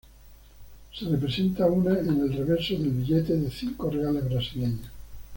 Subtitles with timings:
[0.95, 4.89] Se representa una en el reverso del billete de cinco reales brasileños.